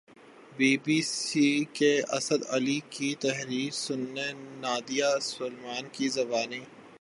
[0.57, 1.49] be B C
[1.73, 4.27] کے اسد علی کی تحریر سنیے
[4.59, 6.61] نادیہ سلیمان کی زبانی